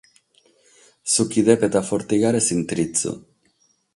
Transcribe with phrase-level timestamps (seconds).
[1.11, 3.11] Su chi depet afortigare s’intritzu.